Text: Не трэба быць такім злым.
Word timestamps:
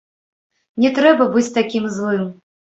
Не 0.85 0.89
трэба 0.97 1.29
быць 1.37 1.45
такім 1.61 1.89
злым. 2.01 2.27